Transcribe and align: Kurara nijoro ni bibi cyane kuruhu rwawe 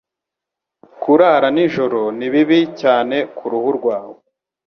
Kurara 1.01 1.49
nijoro 1.55 2.01
ni 2.17 2.27
bibi 2.33 2.59
cyane 2.81 3.17
kuruhu 3.37 3.69
rwawe 3.77 4.15